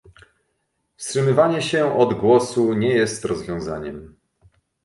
Wstrzymywanie 0.95 1.61
się 1.61 1.97
od 1.97 2.13
głosu 2.13 2.73
nie 2.73 2.89
jest 2.89 3.25
rozwiązaniem 3.25 4.15